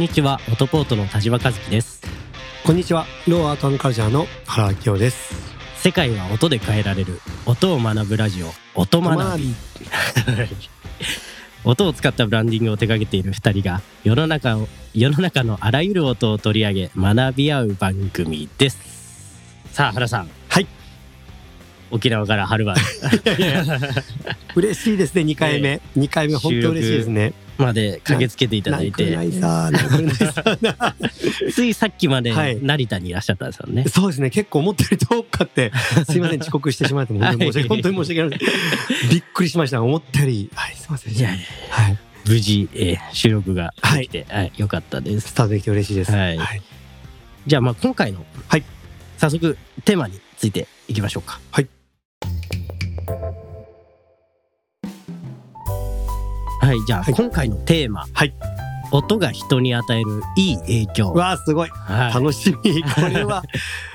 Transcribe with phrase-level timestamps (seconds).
[0.00, 2.00] こんにちは、オトポートの田島和樹です。
[2.64, 3.04] こんにちは。
[3.28, 5.34] ローアートカルチャーの原明夫です。
[5.76, 9.54] 世界は音で変えられる、音を学ぶラジオ、音学び。
[11.64, 18.78] 音を使ったブランディングを手掛けている二人が、世の中を、世の中のあらゆる音を取り上げ、学び合う番組です。
[19.70, 20.30] さあ、原さん。
[20.48, 20.66] はい。
[21.90, 22.74] 沖縄から春は
[24.56, 25.82] 嬉しいですね、2回目。
[25.94, 27.34] 2回目、本当嬉しいですね。
[27.60, 29.16] まで駆けつけていただいて。
[31.52, 33.84] ついさっきまではい成田にいらっしゃったんですよね。
[33.88, 35.72] そうですね、結構思ったより遠かって、
[36.08, 38.40] すいません、遅刻してしまって、本当に申し訳ない。
[39.10, 39.82] びっくりしました。
[39.82, 41.14] 思ったより、はい、すいません。
[41.14, 41.38] いやいや
[41.70, 41.98] はい。
[42.26, 45.32] 無事、えー収録ができて、はい、よかったですス。
[45.32, 46.12] タートできて嬉しいです。
[46.12, 46.38] はい
[47.46, 48.64] じゃあまあ今回の、はい
[49.16, 51.40] 早速テーマについていきましょうか。
[51.50, 51.79] はい。
[56.70, 58.06] はい、じゃあはい今回のテーマ。
[58.12, 58.32] はい
[58.92, 61.12] 音が人に与えるいい影響。
[61.12, 61.68] わあ、すごい。
[61.68, 62.14] はい。
[62.14, 62.80] 楽しみ。
[62.94, 63.42] これは。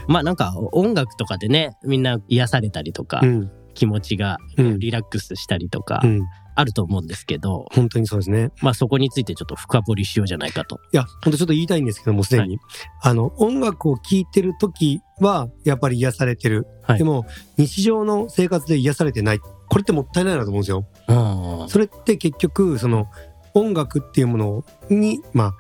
[0.10, 3.52] まあなんか音楽とかでね、みんな癒されたりとか、うん。
[3.76, 4.80] 気持ちがうん。
[4.80, 6.22] リラックスしたりとかう、ん。
[6.56, 8.52] あると思うんですけど、本当にそうですね。
[8.62, 10.82] まあそこについてちょっと深掘りしようじゃないかと。
[10.92, 12.60] いや、本当ちょっと言いたいんですけども、すでに。
[13.02, 16.68] あの、音楽を聴いてる時は、やっぱり癒されてる。
[16.84, 17.26] はいでも、
[17.58, 19.40] 日常の生活で癒されてない。
[19.40, 20.86] これってもったいないなと思うんですよ。
[21.08, 21.35] うん
[21.68, 23.08] それって結局、その、
[23.54, 25.54] 音楽っていうものに、まあ、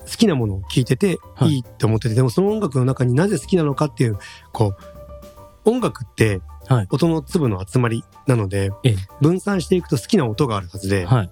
[0.00, 4.18] 好きなものを聴いててはいいいって思ってて、でもその音楽の中になぜ好きなのかっていう、
[4.52, 4.74] こ
[5.64, 11.30] う、音楽ってはい、音の粒の集まりなので、ええ分散していくと好きな音があるはずで、はい。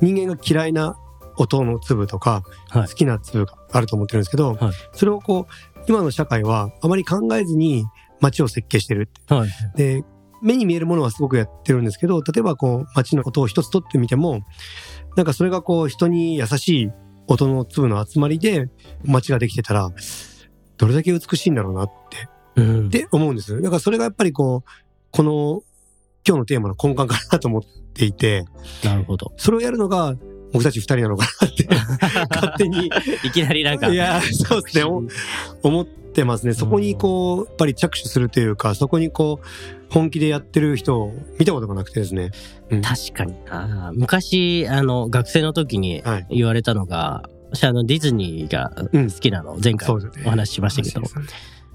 [0.00, 0.98] 人間が嫌いな
[1.36, 7.84] 音の粒とか、はい好きな粒があると思ってるんですけど、はいそれをこう、今の社会はあまり考えずに
[8.20, 9.08] 街を設計してる。
[9.28, 9.48] はい。
[9.76, 10.04] で、
[10.42, 14.40] 目に見えるものはすごくやってるんですけど、例えばこう、街の音を一つ取ってみても、
[15.16, 16.90] なんかそれがこう、人に優しい
[17.26, 18.68] 音の粒の集まりで
[19.04, 19.90] 街ができてたら、
[20.76, 22.86] どれだけ美しいんだろうなって、うん。
[22.86, 23.60] って思うんです。
[23.60, 24.70] だからそれがやっぱりこう、
[25.10, 25.62] この、
[26.26, 27.62] 今日のテーマの根幹かなと思っ
[27.94, 28.44] ていて、
[28.84, 29.32] なるほど。
[29.36, 30.14] それをやるのが
[30.52, 31.68] 僕たち二人なのかなって、
[32.34, 32.90] 勝手に
[33.24, 33.88] いきなりなんか。
[33.88, 34.84] いや、そうですね。
[34.84, 35.02] お
[35.62, 36.54] 思ってますね。
[36.54, 39.46] そこにこう、やっぱり着手するというか、そこにこう、
[39.90, 42.30] 本気でやってる人を見たことがなくてですね。
[42.70, 46.26] うん確かにな昔あの学生の時にはい。
[46.30, 51.02] 言われたのが、私あのディズニーがうん好きなの前回そうですねお話ししましたけど、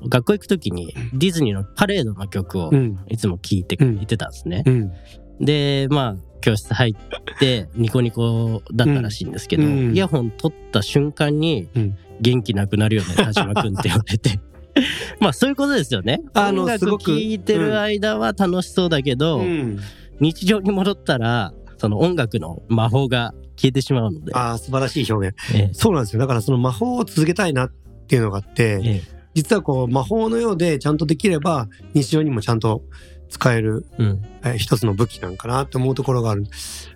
[0.09, 2.99] 学校行く時にディズニーのパレードの曲をうん。
[3.07, 4.63] いつも聴いてうん行ってたんですね。
[4.65, 4.91] うん。
[5.39, 14.39] でまあ教室入ってニコニコだったらしいんですけど、うんイヤホン取った瞬間にうん元気なくなるよね田島君って言われて。
[15.19, 16.21] まあそういうことですよね。
[16.33, 19.79] あの音楽すごく聴いてる間は楽しそうだけど、うん。
[20.19, 25.37] 日常に戻ったらその音楽の魔法が消えてしまうので、ああ、素晴らしい表現。
[25.53, 26.19] ええそうなんですよ。
[26.19, 27.71] だからその魔法を続けたいなっ
[28.07, 29.01] ていうのがあって、え
[29.33, 32.83] 実はこう、魔法のようでちゃんとできれば、日常にもちゃんと
[33.29, 36.43] 使えるえうんえー一つの武器なんかなって思うところがある。
[36.43, 36.49] だ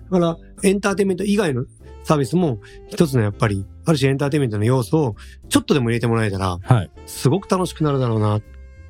[0.10, 1.66] から、エンターテインメント以外の
[2.06, 5.16] サービスも一つのやっぱり、ある種エンターテインメントの要素を
[5.50, 8.42] ちょっとでも入れてもらえたら、はい、すごく楽しくなるだろうな、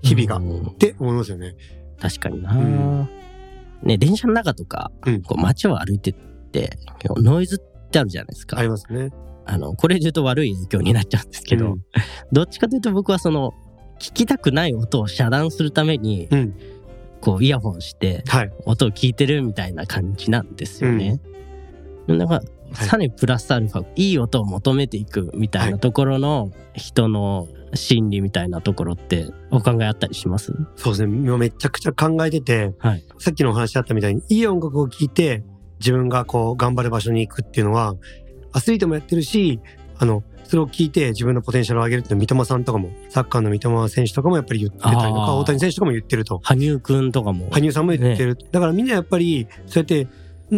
[0.01, 0.37] 日々が。
[0.37, 1.55] っうんて思いますよね。
[1.99, 3.09] 確かにな、うん
[3.83, 6.13] ね電車の中とか、うんこう街を歩いてっ
[6.51, 6.77] て
[7.17, 9.11] ノイズってあるじゃないですかありますね。
[9.45, 11.81] あのこれで言うと悪い影響になっちゃうんですけど、うん
[12.31, 13.53] どっちかというと僕はその
[13.99, 16.55] 聞きたくない音を遮断するために、うん
[17.21, 18.51] こうイヤホンしてはい。
[18.65, 21.19] 音を聞いてるみたいな感じなんですよね。
[22.07, 22.41] なんか
[22.73, 30.53] さらにプラスアルファ、いい音を求めていくみたいなところの人の心理みたいなところってお考えあったりします？
[30.75, 31.17] そうですね。
[31.17, 33.03] 今めちゃくちゃ考えてて、はい。
[33.17, 35.43] さっきのお話あったみたいに、いい音楽を聴いて、
[35.79, 37.95] 自分がこう、頑張る場所に行くっていうのは、
[38.53, 39.59] アスリートもやってるし、
[39.97, 46.39] あの、それを聞いて自分のポテンシャルを上げるって三笘さんとかも、サッカーの三笘選手とかもやっぱり言ってたりとか、大谷選手とかも言ってると。
[46.43, 47.49] 羽生くんとかも。
[47.51, 48.37] 羽生さんも言ってる。
[48.51, 50.09] だからみんなやっぱり、そうやって、ん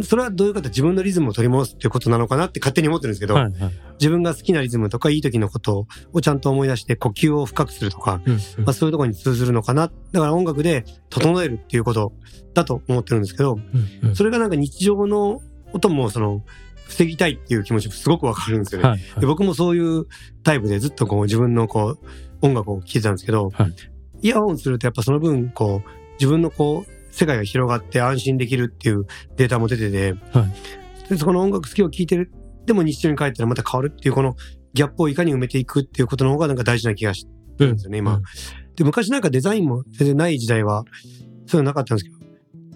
[0.04, 0.70] それはどういうこと？
[0.70, 3.74] 自分のリズムを取り戻すっていうことなのかなって勝手に思ってるんですけど、はいはい。
[4.00, 8.34] 自分が好きなリズムとかいい時のことをちゃんと思い出して呼吸を深くするとか、うん
[8.66, 9.92] まあそういうところに通ずるのかな。
[10.12, 12.14] だから音楽で整えるっていうこと
[12.54, 13.58] だと思ってるんですけど、う
[14.06, 15.42] んうんそれがなんか日常の
[15.74, 16.44] 音もその、
[16.88, 18.90] 防ぎたいっていう気持ちすごくわかるんですよね。
[18.90, 20.06] はいで僕もそういう
[20.44, 22.00] タイプでずっとこう自分のこう
[22.42, 23.76] 音楽を聴いてたんですけど、はい
[24.22, 29.06] イヤホンするとやっぱその分こう自分のこう世界が広がって安心できるっていう
[29.36, 30.54] データも出てて、はい
[31.10, 32.32] でそこの音楽好きを聴いてる、
[32.66, 34.36] でも日常に帰ったらまた変わるっていうこの
[34.74, 38.16] ギャップをいかに埋めていくっていうことの方がなんか大事な気がしてるんですよね、今。
[38.16, 38.24] うん
[38.76, 40.84] で、昔なんかデザインも全然ない時代は、
[41.48, 42.12] そういうのなかったんですけ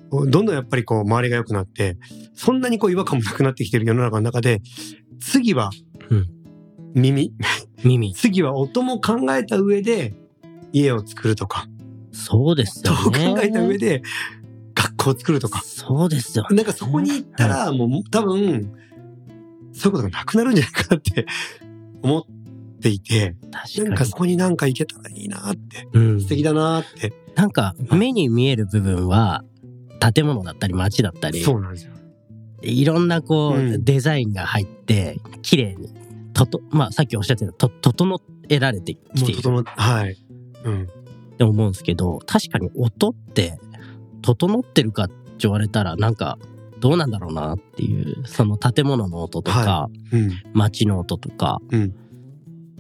[0.10, 1.98] ど、どんどんやっぱりこう周りが良くなって、
[2.34, 4.62] そんなにこう違和感もなくなってきてる世の中の中で、
[5.20, 5.70] 次は
[6.10, 6.28] うん、
[6.96, 7.34] 耳。
[7.84, 8.14] 耳。
[8.18, 10.16] 次は音も考えた上で
[10.74, 11.68] 家を作るとか、
[12.12, 13.34] そうですよね。
[13.34, 14.02] 考えた上で
[14.76, 15.62] 学校を作るとか。
[15.64, 16.46] そうですよ。
[16.52, 18.72] なんかそこに行ったら、もう多分、
[19.74, 21.26] そういうことがなくなるんじゃないかなって
[22.02, 22.24] 思っ
[22.82, 23.90] ていて、確かに。
[23.90, 27.14] なんかそこになんか行けたらいいなって、うん素敵だなって。
[27.36, 29.44] なんか目に見える部分は
[30.14, 31.94] 建物だったり街だったり、そうなんですよ。
[32.64, 35.94] いろんなこう、うんデザインが入って綺麗に
[36.34, 40.18] ととまあさっきおっしゃってたと整えられてきもているはい。
[40.64, 40.88] うん。
[41.42, 43.58] って思うんですけど確かに音って
[44.22, 46.38] 整ってるかって言われたらなんか
[46.80, 50.32] どうなんだろうなっていうその建物の音とか、はうん。
[50.54, 51.94] 街の音とか、うん。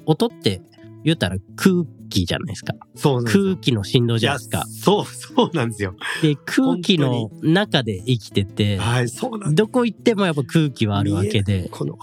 [0.07, 0.59] 音って
[1.03, 2.73] 言ったら空気じゃないですか。
[2.95, 4.65] そう空気の振動じゃないですか。
[4.67, 5.93] そう、そうなんですよ。
[6.23, 9.55] で空気の中で生きててはい、そうなん。
[9.55, 11.69] どこ行ってもやっぱ空気はあるわけで。
[11.69, 11.99] この、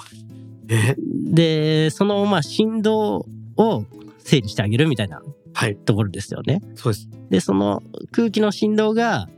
[0.68, 0.94] ね、
[1.32, 3.26] でそのまあ振動
[3.56, 3.84] を
[4.18, 5.26] 整理してあげるみたいなはい、
[5.84, 6.60] ところですよね。
[6.74, 7.08] そうです。
[7.30, 9.28] でその空気の振動が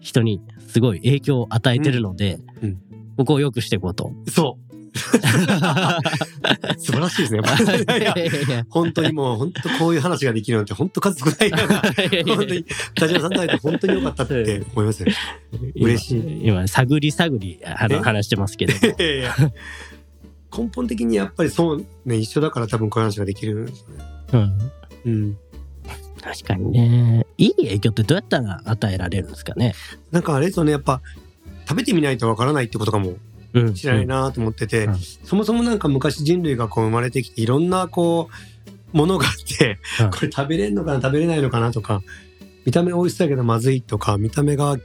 [0.00, 2.82] 人にすごい影響を与えてるので、うんうん
[3.20, 4.12] ここを良くしていこうと。
[4.28, 4.70] そう。
[6.78, 8.64] 素晴らしいですね。
[8.70, 11.82] 本当にもう、本当こういう話ができるなんて、本当数少ないな。
[12.26, 12.64] 本当に、
[12.94, 15.12] 田島さんと会えて本当に良かったって思いますね。
[15.76, 18.72] 嬉しい今今探り探りあ話してますけど
[20.56, 23.84] 根本的にやっぱりそうね、一緒だから多分こういう話ができるんです
[24.32, 24.52] よね。
[25.04, 25.36] うん、うん。
[26.22, 26.70] 確かに。
[26.72, 27.26] ね。
[27.38, 29.74] いい影響ってどうやったら与えられるんですかね？
[30.10, 31.00] なんかあれですよね、やっぱ、
[31.68, 33.14] 食べてみないとわからないってことかも
[33.52, 34.96] うん、しれないなと思ってて、うん。
[34.98, 38.28] そもそもなんか昔人類がこう生まれてきていろんなこ
[38.92, 40.10] うものがあって、うん。
[40.10, 41.00] これ食べれんのかな？
[41.00, 41.72] 食べれないのかな？
[41.72, 42.02] とか
[42.64, 44.76] 見た目美味しそうだけどまずいとか見た目が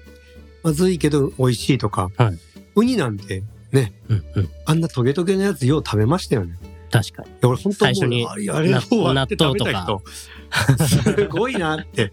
[0.64, 2.40] まずいけど美味しいとか、はい。
[2.76, 6.58] ウニなんてねうんうん、あんなトゲトゲのやつよう食べましたよね。
[6.92, 7.30] 確かに。
[7.44, 10.02] 俺本当最初にあれあれを割って食べた人
[10.88, 12.12] すごいなって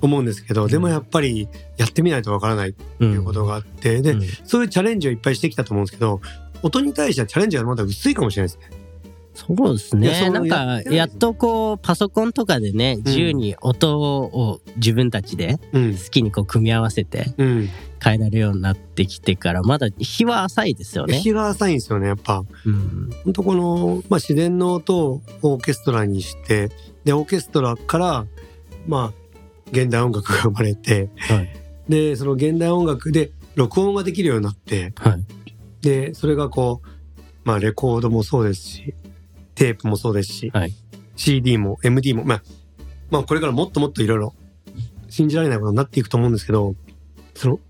[0.00, 4.22] 思うんですけどでもやっぱりやってみないとわからないってうんいうことがあって、でうん。
[4.44, 6.20] そういうチャレンジをいっぱいしてきたと思うんですけど
[6.62, 8.86] 音に対してはチャレンジがまだ薄いかもしれないですね。
[9.36, 10.30] そうですね。
[10.30, 15.92] なんかやっとこうパソコンとかでね自由に音を自分たちでうん。
[15.92, 17.68] 好きにこう組み合わせてうん、
[18.02, 21.18] 変えられるようになってきてからまだ日は浅いですよね。
[21.18, 22.44] 日が浅いんですよねやっぱ。
[22.64, 23.10] うん。
[23.24, 26.70] 本当この、まあ、自然の音をオーケストラにして
[27.04, 28.26] でオーケストラから
[28.86, 29.26] まあ
[29.72, 31.48] 現代音楽が生まれてはい。
[31.88, 35.24] でその現代音楽で録音ができるようになってはい。
[35.80, 36.88] でそれがこう
[37.44, 38.94] まあレコードもそうですし
[39.54, 40.74] テープもそうですし、はい。
[41.16, 42.42] CD も MD もまあ
[43.10, 44.34] まあこれからもっともっといろいろ
[45.08, 46.74] 信じられないことになっていくと思うんですけど
[47.34, 47.60] その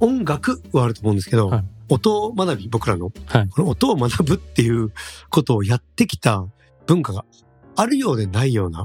[0.00, 1.64] 音楽はあると思うんですけど、はい。
[1.88, 3.48] 音学び僕らのはい。
[3.48, 4.92] この音を学ぶっていう
[5.30, 6.44] ことをやってきた
[6.86, 7.24] 文化が
[7.76, 8.84] あるようでないような、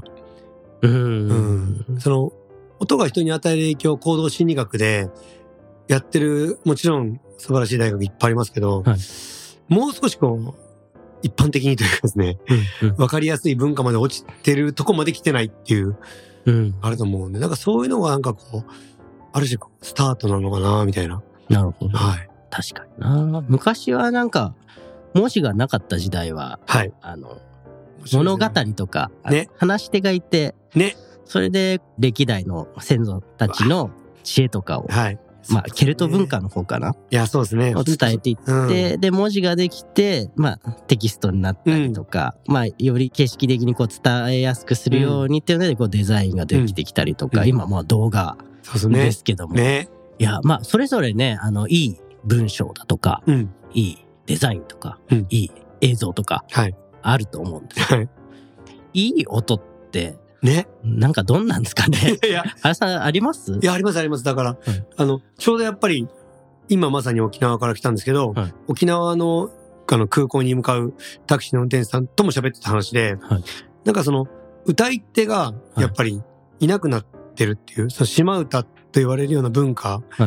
[0.82, 1.26] ううん。
[1.96, 2.32] んその
[2.78, 5.08] 音が人に与える影響を行動心理学で
[5.88, 8.98] やってるもちろん素晴らしい大学いっぱいありますけど、はい。
[9.68, 10.54] もう少しこう
[11.22, 12.38] 一般的にというかですね
[12.82, 15.96] うん分かりやすい文化まで落ちてるとこまで来てないっていう
[16.44, 16.74] うん。
[16.82, 18.72] あると思うんでなんかそういうのがなんかこう
[19.32, 21.22] ある種スタートなのかなみたいな。
[21.48, 21.96] なるほど。
[21.96, 22.28] はい。
[22.50, 23.42] 確かにな。
[23.48, 24.54] 昔はなんか
[25.14, 26.92] 文字がなかった時代ははい。
[27.00, 27.38] あの
[28.12, 30.96] 物語とか、ね話し手がいてね。
[31.24, 33.90] それで歴代の先祖たちの
[34.22, 35.18] 知恵とかをはい。
[35.48, 37.74] まあケルト文化の方かな、いや、そうですね。
[37.74, 48.36] を伝えていって、うんで文字ができて、まあ、テキストになったりとか、まあ、より形式的にこう伝えやすくするようにっていうのでこうデザインができてきたりとか、うん今まあ動画
[48.90, 49.88] ですけども、ね。
[50.18, 53.54] いやまあそれぞれねあのいい文章だとかうん。
[53.74, 56.76] いいデザインとか、うんいい映像とかはい。
[57.02, 58.08] あると思うんですはい。
[58.94, 60.66] いい音ってね。
[60.82, 62.18] なんかどんなんですかいね？
[62.22, 63.52] や いや、あれさんあります？
[63.62, 64.24] いや、ありますあります。
[64.24, 64.58] だから、はい
[64.96, 66.08] あの、ちょうどやっぱり、
[66.68, 69.50] 今まさに沖縄から来たんですけど、はい沖縄の
[69.90, 70.94] あの空港に向かう
[71.26, 73.44] タクシーの運転手さんとも喋ってた話で、はい。
[73.84, 74.26] なんかその、
[74.64, 76.22] 歌い手がやっぱり
[76.60, 80.26] いなくなってるっていう、その島歌と言われるような文化は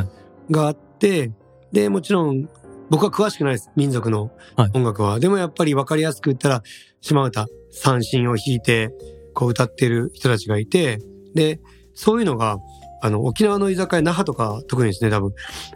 [0.50, 0.54] い。
[0.54, 1.32] があって、
[1.72, 2.48] で、もちろん、
[2.92, 3.72] 僕は詳しくないです。
[3.76, 4.72] 民族のはい。
[4.76, 5.20] 音楽は。
[5.20, 6.62] でもやっぱり分かりやすく言ったら、
[7.02, 8.92] 島歌、三振を弾いて、
[9.36, 11.00] こう歌ってる人たちがいて、
[11.36, 11.60] で、
[11.94, 12.58] そういうのが、
[13.02, 15.34] あの、沖縄の居酒屋、那覇とか、特にですね、多分、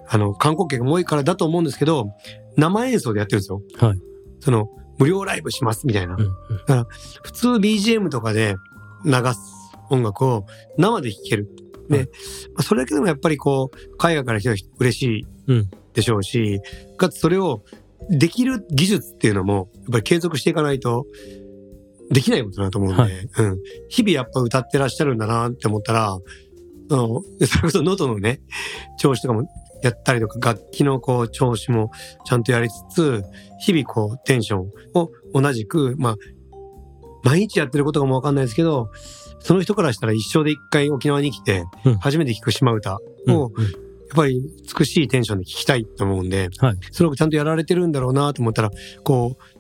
[0.08, 2.08] あの、観光客が多いからだと思うんですけど、
[2.58, 3.62] 生演奏でやってるんですよ。
[3.78, 4.00] はい
[4.40, 6.16] その、無料ライブします、みたいな。
[6.16, 6.86] うんうん
[7.24, 8.56] 普通 BGM とかで
[9.06, 9.40] 流す
[9.90, 10.46] 音楽を
[10.78, 11.50] 生で聴ける。
[11.90, 12.12] で、はいま
[12.60, 16.62] あそれだけでもやっぱりこう、海外から来た人嬉しいうんでしょうし、
[16.98, 17.64] かつそれを
[18.10, 21.06] できる技術っていうのも、やっぱり継続していかないと、
[22.12, 23.12] できないことだと思うんで、はい。
[23.12, 23.60] うん。
[23.90, 26.20] 日々やっぱ歌ってらっしゃるんだなって思ったら、あ
[26.96, 28.42] の、それこそ喉のね、
[28.98, 29.48] 調子とかも
[29.84, 31.92] やったりとか、楽器のこう、調子も
[32.26, 33.24] ちゃんとやりつつ、
[33.62, 36.16] 日々こう、テンションを同じく、まあ、
[37.24, 38.90] 毎日やってることかもわかんないですけど、
[39.40, 42.98] その人からしたら一生で一回沖縄に来てうん、初めて聞く島歌
[43.28, 43.64] を、うん。
[43.64, 44.42] やっぱり
[44.78, 46.78] 美しいテンションで聞きたいと思うんで、はい。
[46.92, 48.72] それをちゃんとやられてるんだろうなと思ったら、
[49.04, 49.59] こう、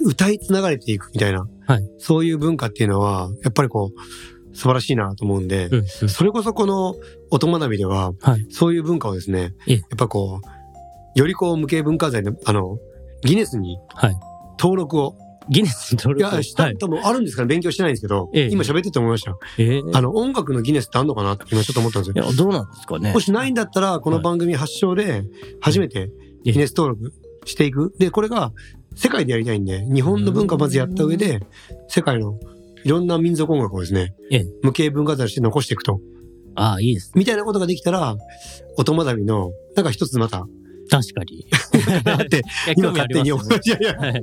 [0.00, 1.90] 歌いつながれていくみたいな、はい。
[1.98, 6.08] そういう文化っていうのは、やっぱりこう、素晴らしいなと思うんで、うんうん。
[6.08, 6.96] それこそこの
[7.30, 8.46] 音学びでは、はい。
[8.50, 9.76] そういう文化をですね、ええ。
[9.76, 12.78] やっぱこう、よりこう無形文化財の、あの、
[13.24, 14.16] ギネスにはい。
[14.58, 15.16] 登録を、
[15.50, 16.76] ギネスに登い録や、した、はい。
[16.76, 18.48] 多分あるんですから勉強してないんですけど、ええ。
[18.50, 19.36] 今喋ってて思いました。
[19.58, 22.24] えーあの、音楽のギネスってあんのかなって今ちょっと思ったんですよ。
[22.24, 23.12] いや、どうなんですかね。
[23.12, 23.20] も。
[23.20, 25.24] しないんだったら、この番組発祥で、
[25.60, 26.10] 初めて
[26.44, 27.12] ギネス登録
[27.44, 27.94] していく。
[27.98, 28.52] で、これが
[28.98, 31.40] 世界でやりたいんで、日本の文化をまずやった上で、
[31.86, 32.36] 世界の
[32.82, 36.00] いろんな民族音楽をですねええ、無形文化財として残していくと。
[36.56, 37.12] ああ、いいです。
[37.14, 38.16] みたいなことができたら、
[38.76, 40.46] 音学びの、なんか一つまた、
[40.90, 41.46] 確かに。
[42.02, 42.42] だって、
[42.76, 44.22] 今勝手に思いやいや、はい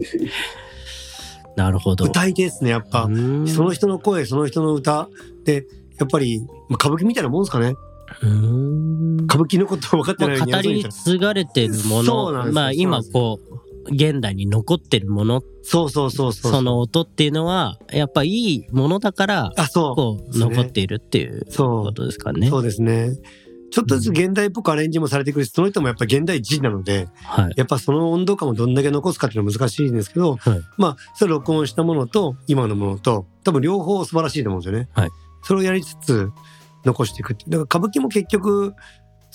[1.55, 2.03] なるほど。
[2.03, 3.03] 歌い手ですね、やっぱ。
[3.03, 5.07] うんその人の声、その人の歌。
[5.45, 5.65] で、
[5.97, 7.75] やっぱり、まあ歌舞伎みたいなもんですかね。
[8.21, 16.51] うん歌舞伎のこと分かってない語り継がれてるもの、そうなんですよまあ今こう、現代に残ってるもの、そうそうそうそう。
[16.51, 19.95] その音っていうのは、やっぱいいものだから、あ、そう。
[19.95, 22.49] こう、残っているっていうそうことですかね。
[22.49, 23.11] そうですね。
[23.71, 27.53] ちょっとずつ現代っぽくアレンジもされてくるし、その人もやっぱ現代人なので、はい。
[27.57, 34.89] やっぱその温度感をどんだけ残すかっていうのは難しいんですけど、はいまあ、それ録音したものと今のものと、多分両方素晴らしいと思うんですよね。
[34.93, 35.09] はい
[35.45, 36.31] それをやりつつ
[36.85, 37.45] 残していくって。
[37.47, 38.73] だから歌舞伎も結局、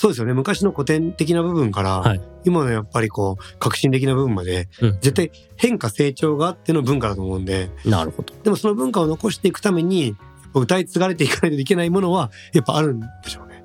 [0.01, 0.33] そうですよね。
[0.33, 8.33] 昔の古典的な部分から、はい今のやっぱりこう、革新的な部分まで、うん絶対変化成長があっての文化だと思うんで、なるほど。
[8.43, 10.17] でもその文化を残していくために、
[10.55, 13.63] 歌い継がれていかないといけないものは、やっぱあるんでしょうね。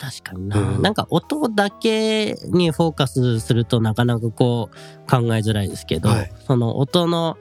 [0.00, 0.58] 確かにな。
[0.58, 4.76] うんなんか音だけにフォーカスするとなかなかこう
[5.08, 7.38] 考えづらいですけど、はいその音の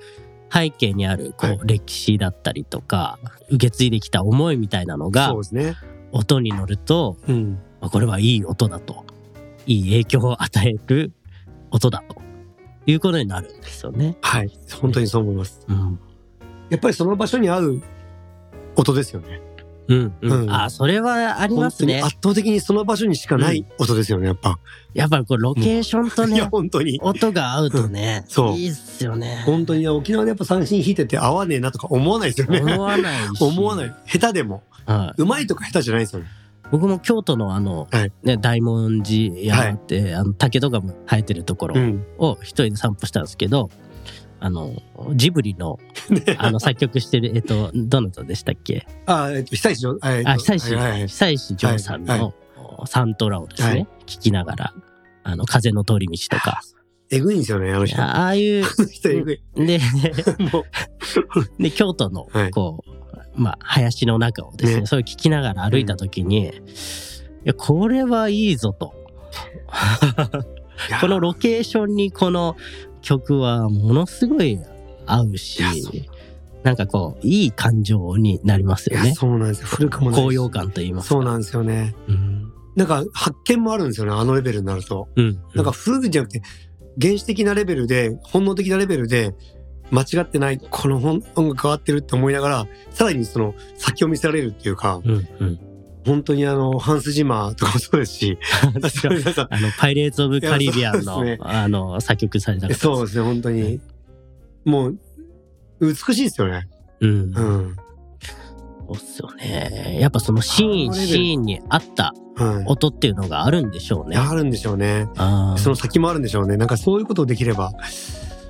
[0.54, 3.18] 背景にあるこう、はい歴史だったりとか、
[3.50, 5.76] 受け継いできた思いみたいなのがね。
[6.12, 7.60] 音に乗ると、うん。
[7.86, 9.06] あこれはいい音だと。
[9.66, 11.12] いい影響を与える
[11.72, 12.26] 音だと。
[12.88, 14.16] いうことになるんですよね。
[14.22, 14.52] はい。
[14.80, 15.66] 本当にそう思います。
[15.68, 16.00] うん。
[16.70, 17.82] やっぱりその場所に合う
[18.76, 19.42] 音ですよね。
[19.88, 20.32] うん、うん。
[20.32, 22.02] うんあ、それはありますね。
[22.02, 24.60] 圧倒的にその場所にしかない音ですよね、やっぱ。
[24.94, 27.00] やっぱりこうロケーションといや、ね、本当に。
[27.02, 29.44] 音が合うとね、うんそういいっすよね。
[29.46, 32.62] 本当に沖縄でやっぱ三振弾いてて合わねえなとか思わないですよね。
[32.62, 33.38] 思わないし。
[33.42, 33.96] 思わない。
[34.06, 34.64] 下手でも。
[34.86, 35.22] はい。
[35.22, 36.28] うまいとか下手じゃないですよね。
[36.72, 38.12] 僕も京都のあの、はい。
[38.24, 42.06] ね、大文寺山って、あの竹とかも生えてるところうん。
[42.18, 43.70] を一人で散歩したんですけど、
[44.40, 44.74] あの、
[45.16, 45.80] ジブリの、
[46.38, 48.86] あの、作曲してる、えっと、どなたでしたっけ？
[49.06, 52.34] あ、えっと、久石城、えっとあ、久石、はい譲さんはいの
[52.88, 53.88] サントラをですね、はい。
[54.06, 54.74] 聞きながら、
[55.24, 56.62] あの、風の通り道とか、
[57.12, 58.02] えぐいんですよね、あの人。
[58.02, 59.42] あああいう、 の人えぐい。
[59.56, 59.80] で、
[60.52, 60.66] も
[61.60, 62.95] う、で、京都のはい、こう、
[63.36, 66.52] まあ、林の中をですね、ねそれを聞きながら歩いたときに、い
[67.44, 68.94] や、これはいいぞと。
[71.02, 72.56] このロケーションにこの
[73.02, 74.60] 曲はものすごい
[75.06, 75.64] 合うし
[76.66, 79.14] なんかこう、いい感情になりますよね。
[79.14, 79.68] そうなんですよ。
[79.68, 81.16] 古くも高揚感と言いますか。
[81.16, 81.96] そうなんですよね。
[82.08, 82.52] うん。
[82.76, 85.08] なんか発見もあるんですよね、あのレベルになると。
[85.16, 85.40] うん。
[85.54, 86.42] なんか古くじゃなくて、
[87.00, 89.36] 原始的なレベルで、本能的なレベルで、
[89.96, 95.28] 間違ってない、この本音楽変わってるって思いながら、さらにその先を見せられるっていうか、うん。
[95.40, 95.60] うん。
[96.06, 98.38] 本当にあの、ハンス・ジマーとかもそうですし、
[99.50, 103.80] あの、パイレーツ・オブ・カリビアンの、ねあの、作曲された方そうですね、本当に。
[104.66, 104.98] もう、
[105.80, 106.68] 美しいですよね。
[107.00, 107.10] うん。
[107.10, 107.76] うん。
[108.88, 109.98] そうっすよね。
[110.00, 112.64] やっぱそのシーン、シーンに合ったはい。
[112.68, 114.18] 音っていうのがあるんでしょうね。
[114.18, 115.08] あるんでしょうね。
[115.18, 116.58] あその先もあるんでしょうね。
[116.58, 117.72] なんかそういうことをできれば、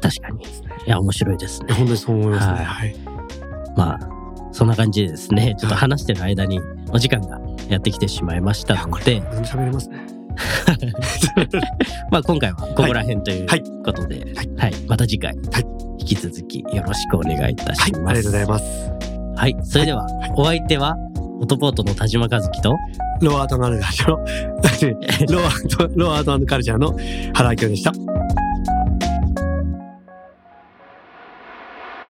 [0.01, 0.43] 確かに。
[0.85, 1.73] いや、面白いですね。
[1.73, 2.53] 本当にそう思いますね。
[2.53, 2.95] はいはい。
[3.75, 4.09] まあ、
[4.51, 6.59] そんな感じでですね、ちょっと話してる間に
[6.91, 7.39] お時間が
[7.69, 9.99] やってきてしまいましたので、喋れますね。
[12.11, 17.75] まあ今回はここら辺というはいことで、はいはい、また次回、はい引き続きよろしくお願いいたはい。
[17.75, 17.97] します。
[17.97, 18.91] ありがとうございます。
[19.37, 20.95] はい、それでは、お相手は、
[21.41, 22.77] オトポートの田島和樹と、
[23.21, 24.17] ローアートカルチャーの、
[25.33, 26.95] ローアート、ローアートカルチャーの
[27.33, 27.91] 原明夫でした。